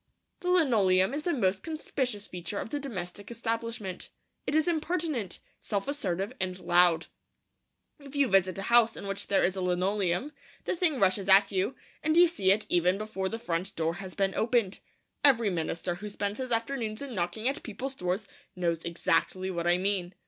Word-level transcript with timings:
The 0.39 0.49
linoleum 0.49 1.13
is 1.13 1.21
the 1.21 1.31
most 1.31 1.61
conspicuous 1.61 2.25
feature 2.25 2.57
of 2.57 2.71
the 2.71 2.79
domestic 2.79 3.29
establishment. 3.29 4.09
It 4.47 4.55
is 4.55 4.67
impertinent, 4.67 5.37
self 5.59 5.87
assertive, 5.87 6.33
and 6.41 6.59
loud. 6.59 7.05
If 7.99 8.15
you 8.15 8.27
visit 8.27 8.57
a 8.57 8.63
house 8.63 8.97
in 8.97 9.05
which 9.05 9.27
there 9.27 9.43
is 9.43 9.55
a 9.55 9.61
linoleum, 9.61 10.31
the 10.65 10.75
thing 10.75 10.99
rushes 10.99 11.29
at 11.29 11.51
you, 11.51 11.75
and 12.01 12.17
you 12.17 12.27
see 12.27 12.51
it 12.51 12.65
even 12.67 12.97
before 12.97 13.29
the 13.29 13.37
front 13.37 13.75
door 13.75 13.93
has 13.97 14.15
been 14.15 14.33
opened. 14.33 14.79
Every 15.23 15.51
minister 15.51 15.93
who 15.93 16.09
spends 16.09 16.39
his 16.39 16.51
afternoons 16.51 17.03
in 17.03 17.13
knocking 17.13 17.47
at 17.47 17.61
people's 17.61 17.93
doors 17.93 18.27
knows 18.55 18.83
exactly 18.83 19.51
what 19.51 19.67
I 19.67 19.77
mean. 19.77 20.15